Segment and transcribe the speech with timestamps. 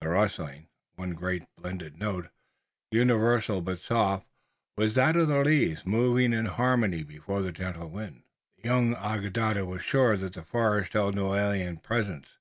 [0.00, 0.66] The rustling,
[0.96, 2.30] one great blended note,
[2.90, 4.26] universal but soft,
[4.76, 8.24] was that of the leaves moving in harmony before the gentle wind.
[8.56, 12.26] The young Onondaga was sure that the forest held no alien presence.